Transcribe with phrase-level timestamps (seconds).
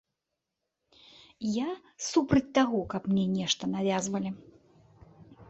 [1.65, 1.69] Я
[2.07, 4.29] супраць таго, каб мне нешта навязвалі.